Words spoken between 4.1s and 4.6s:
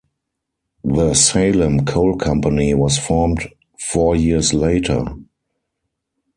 years